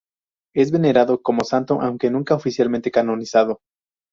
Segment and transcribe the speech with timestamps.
[0.55, 3.59] Es venerado como santo, aunque nunca oficialmente canonizado.